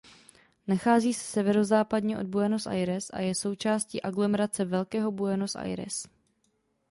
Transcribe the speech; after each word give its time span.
Nachází 0.67 1.13
se 1.13 1.23
severozápadně 1.23 2.17
od 2.17 2.27
Buenos 2.27 2.67
Aires 2.67 3.09
a 3.13 3.19
je 3.19 3.35
součástí 3.35 4.01
aglomerace 4.01 4.65
Velkého 4.65 5.11
Buenos 5.11 5.55
Aires. 5.55 6.07